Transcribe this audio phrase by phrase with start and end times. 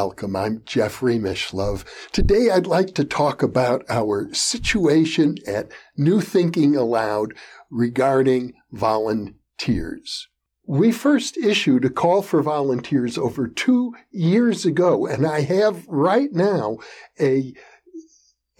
[0.00, 0.36] Welcome.
[0.36, 1.84] I'm Jeffrey Mishlove.
[2.12, 7.34] Today I'd like to talk about our situation at New Thinking Allowed
[7.68, 10.28] regarding volunteers.
[10.64, 16.32] We first issued a call for volunteers over two years ago, and I have right
[16.32, 16.78] now
[17.18, 17.52] a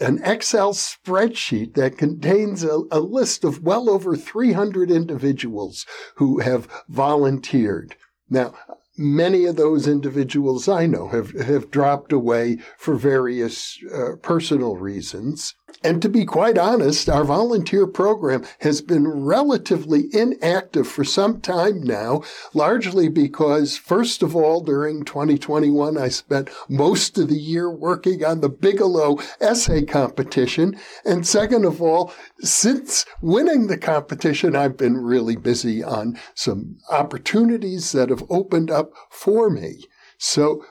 [0.01, 5.87] an Excel spreadsheet that contains a, a list of well over 300 individuals
[6.17, 7.95] who have volunteered.
[8.29, 8.55] Now,
[8.99, 15.55] many of those individuals I know have, have dropped away for various uh, personal reasons.
[15.85, 21.83] And to be quite honest, our volunteer program has been relatively inactive for some time
[21.83, 22.23] now,
[22.53, 28.41] largely because, first of all, during 2021, I spent most of the year working on
[28.41, 30.77] the Bigelow essay competition.
[31.05, 37.93] And second of all, since winning the competition, I've been really busy on some opportunities
[37.93, 39.85] that have opened up for me.
[40.19, 40.65] So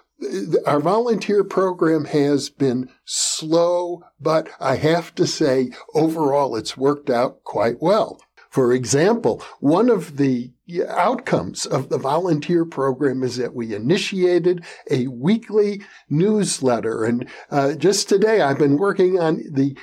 [0.66, 7.44] our volunteer program has been slow, but I have to say, overall, it's worked out
[7.44, 8.20] quite well.
[8.50, 10.52] For example, one of the
[10.90, 17.04] outcomes of the volunteer program is that we initiated a weekly newsletter.
[17.04, 19.78] And uh, just today, I've been working on the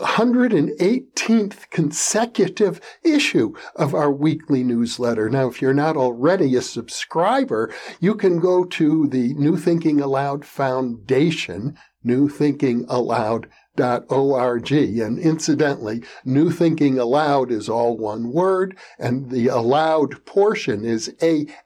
[0.00, 5.28] 118th consecutive issue of our weekly newsletter.
[5.28, 10.44] Now, if you're not already a subscriber, you can go to the New Thinking Allowed
[10.44, 11.76] Foundation,
[12.06, 14.72] newthinkingallowed.org.
[14.72, 21.58] And incidentally, New Thinking Allowed is all one word, and the allowed portion is A-L-L-O-W-E-D.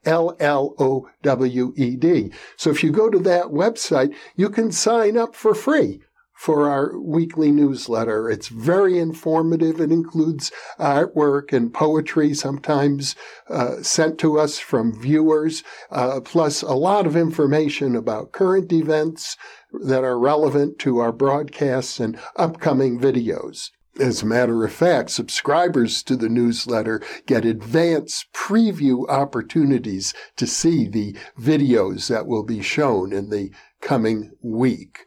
[2.56, 6.00] So if you go to that website, you can sign up for free
[6.42, 8.28] for our weekly newsletter.
[8.28, 9.80] It's very informative.
[9.80, 13.14] It includes artwork and poetry, sometimes
[13.48, 19.36] uh, sent to us from viewers, uh, plus a lot of information about current events
[19.84, 23.70] that are relevant to our broadcasts and upcoming videos.
[24.00, 30.88] As a matter of fact, subscribers to the newsletter get advance preview opportunities to see
[30.88, 35.04] the videos that will be shown in the coming week.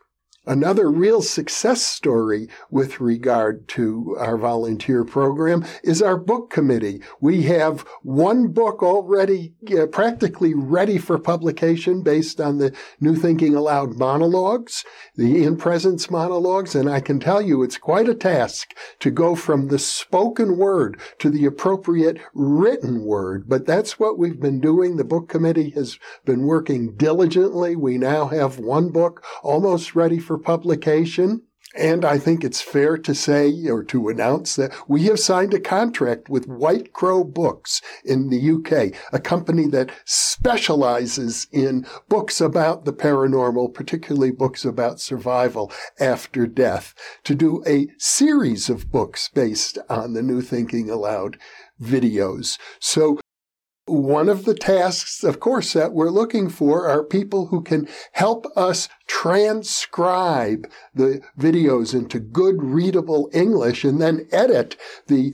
[0.48, 7.02] Another real success story with regard to our volunteer program is our book committee.
[7.20, 13.56] We have one book already uh, practically ready for publication based on the New Thinking
[13.56, 14.86] Allowed monologues,
[15.16, 19.34] the in presence monologues, and I can tell you it's quite a task to go
[19.34, 23.50] from the spoken word to the appropriate written word.
[23.50, 24.98] But that's what we've been doing.
[24.98, 27.76] The book committee has been working diligently.
[27.76, 31.42] We now have one book almost ready for for publication.
[31.78, 35.60] And I think it's fair to say or to announce that we have signed a
[35.60, 42.86] contract with White Crow Books in the UK, a company that specializes in books about
[42.86, 49.78] the paranormal, particularly books about survival after death, to do a series of books based
[49.90, 51.38] on the New Thinking Allowed
[51.82, 52.58] videos.
[52.80, 53.20] So
[53.88, 58.48] one of the tasks, of course, that we're looking for are people who can help
[58.56, 64.76] us transcribe the videos into good readable English and then edit
[65.08, 65.34] the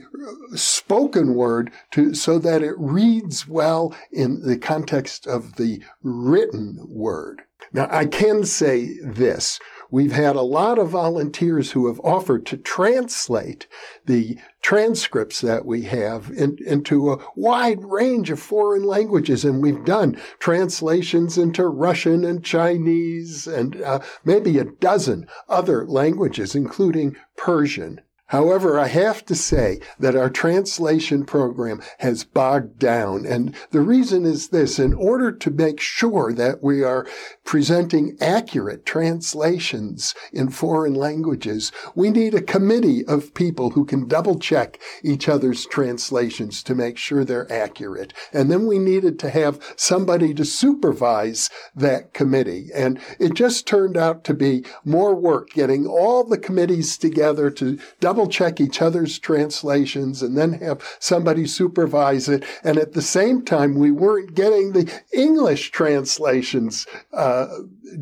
[0.54, 7.42] spoken word to, so that it reads well in the context of the written word.
[7.72, 9.58] Now, I can say this.
[9.92, 13.66] We've had a lot of volunteers who have offered to translate
[14.06, 19.44] the transcripts that we have in, into a wide range of foreign languages.
[19.44, 26.54] And we've done translations into Russian and Chinese and uh, maybe a dozen other languages,
[26.54, 28.00] including Persian.
[28.32, 33.26] However, I have to say that our translation program has bogged down.
[33.26, 34.78] And the reason is this.
[34.78, 37.06] In order to make sure that we are
[37.44, 44.38] presenting accurate translations in foreign languages, we need a committee of people who can double
[44.38, 48.14] check each other's translations to make sure they're accurate.
[48.32, 52.70] And then we needed to have somebody to supervise that committee.
[52.74, 57.78] And it just turned out to be more work getting all the committees together to
[58.00, 62.44] double double check each other's translations and then have somebody supervise it.
[62.62, 67.48] And at the same time, we weren't getting the English translations uh,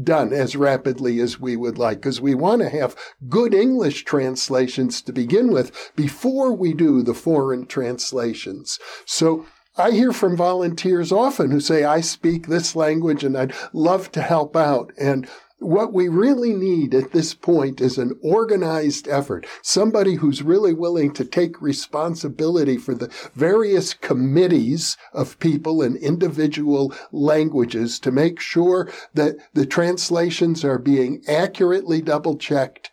[0.05, 2.96] done as rapidly as we would like because we want to have
[3.31, 8.78] good English translations to begin with before we do the foreign translations.
[9.06, 9.46] So
[9.78, 14.20] I hear from volunteers often who say, I speak this language and I'd love to
[14.20, 14.93] help out.
[14.99, 15.26] And
[15.61, 21.12] what we really need at this point is an organized effort, somebody who's really willing
[21.12, 28.91] to take responsibility for the various committees of people in individual languages to make sure
[29.15, 32.89] that the translations are being accurately double checked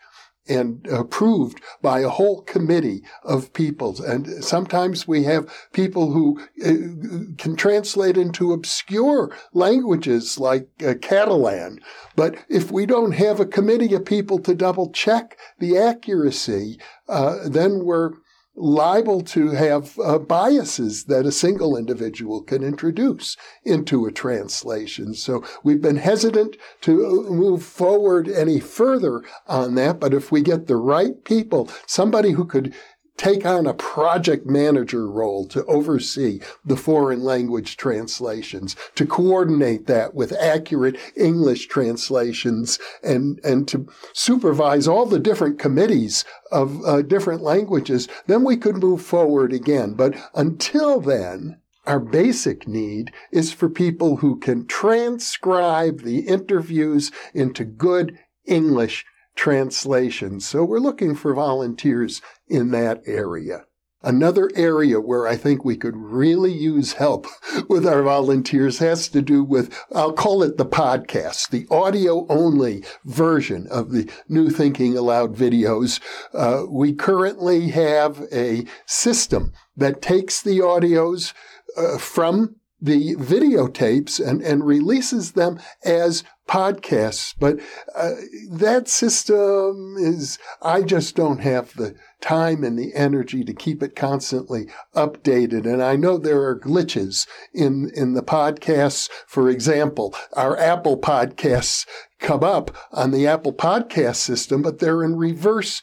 [0.50, 4.00] and approved by a whole committee of peoples.
[4.00, 11.80] And sometimes we have people who uh, can translate into obscure languages like uh, Catalan.
[12.16, 17.48] But if we don't have a committee of people to double check the accuracy, uh,
[17.48, 18.12] then we're
[18.58, 25.14] liable to have uh, biases that a single individual can introduce into a translation.
[25.14, 30.00] So we've been hesitant to move forward any further on that.
[30.00, 32.74] But if we get the right people, somebody who could
[33.18, 40.14] take on a project manager role to oversee the foreign language translations, to coordinate that
[40.14, 47.42] with accurate English translations and, and to supervise all the different committees of uh, different
[47.42, 49.94] languages, then we could move forward again.
[49.94, 57.64] But until then, our basic need is for people who can transcribe the interviews into
[57.64, 59.06] good English
[59.38, 60.46] translations.
[60.46, 63.64] So we're looking for volunteers in that area.
[64.04, 67.28] Another area where I think we could really use help
[67.70, 72.84] with our volunteers has to do with, I'll call it the podcast, the audio only
[73.06, 76.00] version of the New Thinking Allowed videos.
[76.34, 81.34] Uh, we currently have a system that takes the audios
[81.76, 87.34] uh, from the videotapes and, and releases them as podcasts.
[87.40, 87.60] But
[87.96, 88.12] uh,
[88.52, 93.96] that system is, I just don't have the time and the energy to keep it
[93.96, 95.66] constantly updated.
[95.66, 99.10] And I know there are glitches in, in the podcasts.
[99.28, 101.86] For example, our Apple podcasts
[102.20, 105.82] come up on the Apple podcast system, but they're in reverse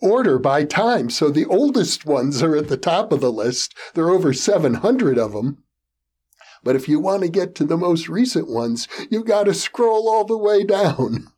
[0.00, 1.08] order by time.
[1.08, 3.74] So the oldest ones are at the top of the list.
[3.94, 5.62] There are over 700 of them.
[6.62, 10.08] But if you want to get to the most recent ones, you've got to scroll
[10.08, 11.28] all the way down.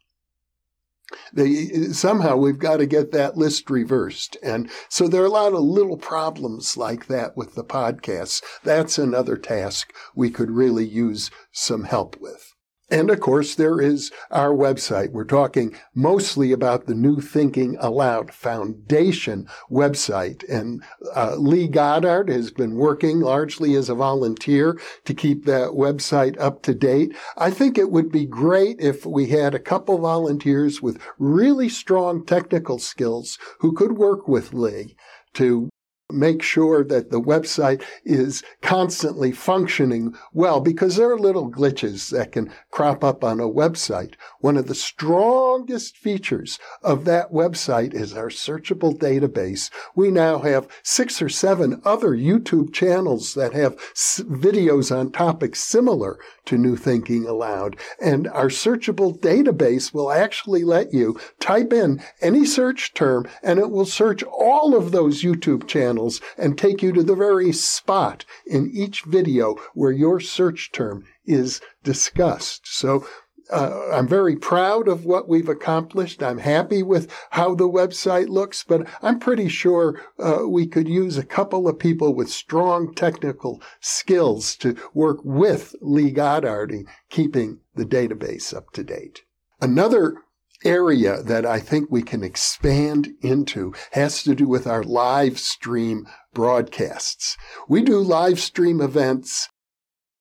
[1.33, 4.37] They, somehow we've got to get that list reversed.
[4.43, 8.43] And so there are a lot of little problems like that with the podcasts.
[8.65, 12.54] That's another task we could really use some help with.
[12.91, 15.11] And of course, there is our website.
[15.11, 20.47] We're talking mostly about the New Thinking Allowed Foundation website.
[20.51, 20.83] And
[21.17, 26.63] uh, Lee Goddard has been working largely as a volunteer to keep that website up
[26.63, 27.17] to date.
[27.39, 32.25] I think it would be great if we had a couple volunteers with really strong
[32.25, 34.95] technical skills who could work with Lee
[35.35, 35.71] to
[36.13, 42.33] make sure that the website is constantly functioning well because there are little glitches that
[42.33, 44.13] can crop up on a website.
[44.41, 49.71] One of the strongest features of that website is our searchable database.
[49.97, 56.19] We now have six or seven other YouTube channels that have videos on topics similar
[56.45, 57.79] to New Thinking Allowed.
[57.99, 63.71] And our searchable database will actually let you type in any search term and it
[63.71, 68.25] will search all of those YouTube channels channels and take you to the very spot
[68.47, 72.67] in each video where your search term is discussed.
[72.67, 73.07] So
[73.51, 76.23] uh, I'm very proud of what we've accomplished.
[76.23, 81.19] I'm happy with how the website looks, but I'm pretty sure uh, we could use
[81.19, 87.61] a couple of people with strong technical skills to work with Lee Goddard in keeping
[87.75, 89.23] the database up to date.
[89.61, 90.24] Another
[90.65, 96.07] area that I think we can expand into has to do with our live stream
[96.33, 97.37] broadcasts.
[97.69, 99.49] We do live stream events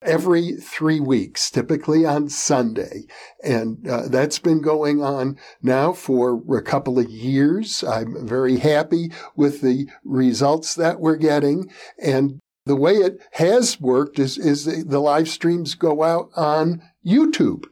[0.02, 3.04] every three weeks, typically on Sunday.
[3.44, 7.84] And uh, that's been going on now for a couple of years.
[7.84, 11.72] I'm very happy with the results that we're getting.
[12.04, 16.82] And the way it has worked is, is the, the live streams go out on
[17.06, 17.66] YouTube.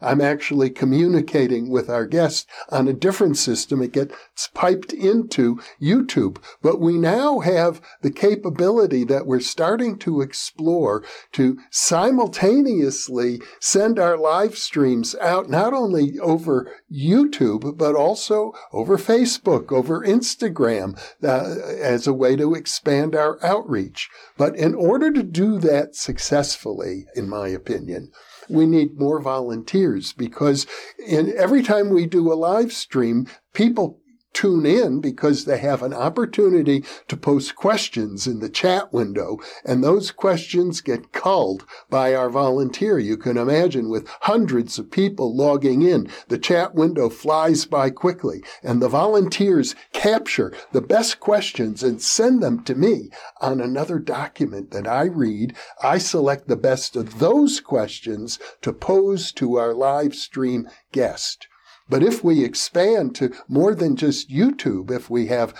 [0.00, 3.82] I'm actually communicating with our guest on a different system.
[3.82, 4.12] It podcasts
[4.46, 6.38] piped into YouTube.
[6.62, 14.16] But we now have the capability that we're starting to explore to simultaneously send our
[14.16, 22.06] live streams out not only over YouTube, but also over Facebook, over Instagram, uh, as
[22.06, 24.08] a way to expand our outreach.
[24.36, 28.12] But in order to do that successfully, in my opinion,
[28.48, 30.66] we need more volunteers because
[31.04, 34.00] in every time we do a live stream, people
[34.38, 39.82] tune in because they have an opportunity to post questions in the chat window, and
[39.82, 43.00] those questions get culled by our volunteer.
[43.00, 48.44] You can imagine with hundreds of people logging in, the chat window flies by quickly,
[48.62, 54.70] and the volunteers capture the best questions and send them to me on another document
[54.70, 55.56] that I read.
[55.82, 61.48] I select the best of those questions to pose to our live stream guest.
[61.88, 65.54] But if we expand to more than just YouTube, if we have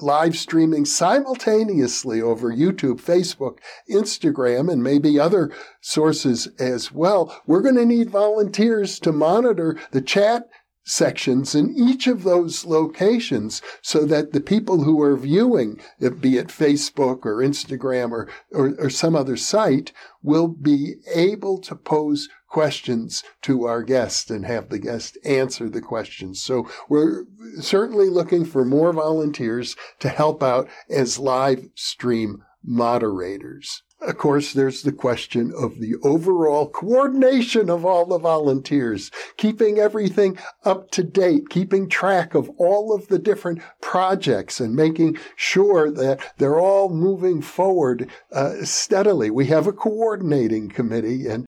[0.00, 3.58] live streaming simultaneously over YouTube, Facebook,
[3.90, 10.00] Instagram, and maybe other sources as well, we're going to need volunteers to monitor the
[10.00, 10.48] chat
[10.84, 15.80] sections in each of those locations so that the people who are viewing,
[16.20, 21.76] be it Facebook or Instagram or, or, or some other site, will be able to
[21.76, 26.42] pose questions to our guest and have the guest answer the questions.
[26.42, 27.24] So we're
[27.60, 33.82] certainly looking for more volunteers to help out as live stream moderators.
[34.02, 40.38] Of course, there's the question of the overall coordination of all the volunteers, keeping everything
[40.64, 46.18] up to date, keeping track of all of the different projects and making sure that
[46.38, 49.30] they're all moving forward uh, steadily.
[49.30, 51.44] We have a coordinating committee and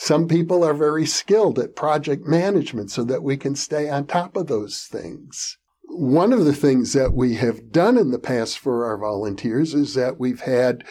[0.00, 4.36] some people are very skilled at project management so that we can stay on top
[4.36, 5.58] of those things.
[5.86, 9.94] One of the things that we have done in the past for our volunteers is
[9.94, 10.84] that we've had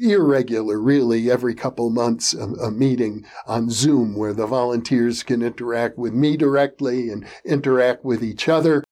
[0.00, 5.98] irregular, really, every couple months, a, a, meeting on Zoom where the volunteers can interact
[5.98, 8.84] with me directly and interact with each other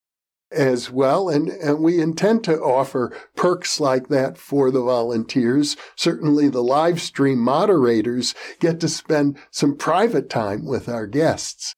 [0.55, 1.29] as well.
[1.29, 5.77] And, and we intend to offer perks like that for the volunteers.
[5.97, 11.75] Certainly the live stream moderators get to spend some private time with our guests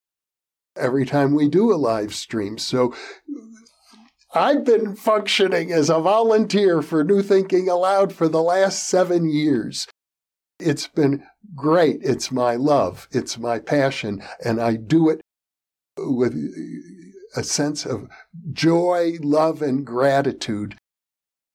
[0.75, 2.57] every time we do a live stream.
[2.57, 2.93] So
[4.33, 9.87] I've been functioning as a volunteer for New Thinking Allowed for the last seven years.
[10.59, 11.23] It's been
[11.55, 11.99] great.
[12.03, 13.07] It's my love.
[13.11, 14.23] It's my passion.
[14.43, 15.21] And I do it
[15.97, 16.33] with
[17.35, 18.07] a sense of
[18.53, 20.77] joy, love, and gratitude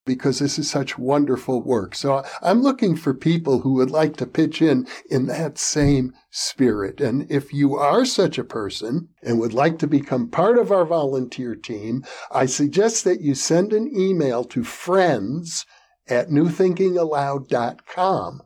[0.05, 1.95] because this is such wonderful work.
[1.95, 7.01] So I'm looking for people who would like to pitch in in that same spirit.
[7.01, 10.85] And if you are such a person and would like to become part of our
[10.85, 15.65] volunteer team, I suggest that you send an email to friends
[16.09, 18.43] at newthinkingallowed.com.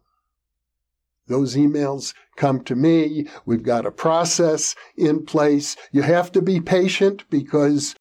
[1.29, 3.27] Those emails come to me.
[3.45, 5.77] We've got a process in place.
[5.93, 7.95] You have to be patient because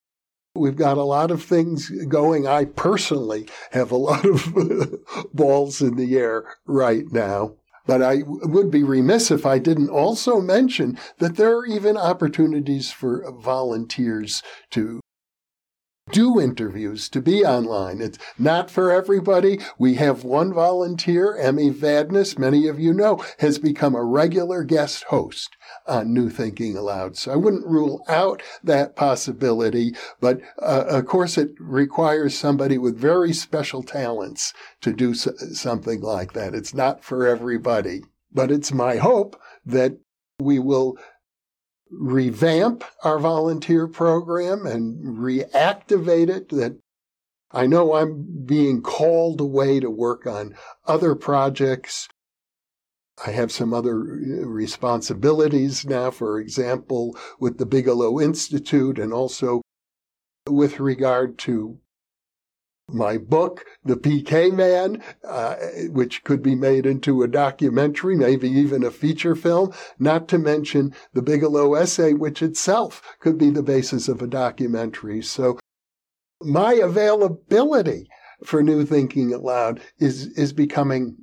[0.56, 2.48] We've got a lot of things going.
[2.48, 4.56] I personally have a lot of
[5.34, 7.56] balls in the air right now.
[7.86, 12.92] But I would be remiss if I didn't also mention that there are even opportunities
[12.92, 15.02] for volunteers to
[16.16, 18.00] do interviews, to be online.
[18.00, 19.60] It's not for everybody.
[19.78, 25.04] We have one volunteer, Emmy Vadnais, many of you know, has become a regular guest
[25.10, 27.18] host on New Thinking Allowed.
[27.18, 32.98] So I wouldn't rule out that possibility, but uh, of course it requires somebody with
[32.98, 36.56] very special talents to do so- something like that.
[36.56, 39.98] It's not for everybody, but it's my hope that
[40.40, 40.98] we will
[41.92, 46.78] revamp our volunteer program and reactivate it that
[47.52, 52.10] I know I'm being called away to work on other projects.
[53.26, 59.62] I have some other uh, responsibilities now, for example, with the Bigelow Institute and also
[60.50, 61.80] with regard to
[62.88, 65.56] my book, The PK Man, uh,
[65.90, 70.94] which could be made into a documentary, maybe even a feature film, not to mention
[71.14, 75.22] the Bigelow essay, which itself could be the basis of a documentary.
[75.22, 75.60] So
[76.42, 78.08] my availability
[78.44, 81.18] for new thinking allowed is, is becoming,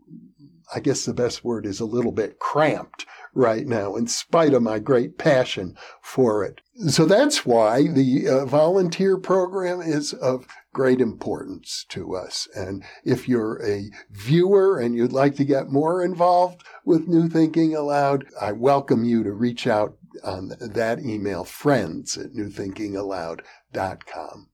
[0.75, 4.63] I guess the best word is a little bit cramped right now, in spite of
[4.63, 6.61] my great passion for it.
[6.89, 12.49] So that's why the uh, volunteer program is of great importance to us.
[12.55, 17.75] And if you're a viewer and you'd like to get more involved with New Thinking
[17.75, 24.49] Allowed, I welcome you to reach out on that email, friends at newthinkingallowed.com.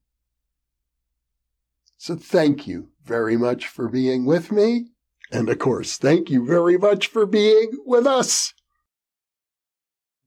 [1.97, 4.91] So thank you very much for being with me.
[5.31, 8.53] And of course, thank you very much for being with us.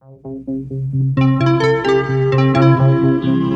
[0.05, 0.49] Thank
[3.25, 3.52] you.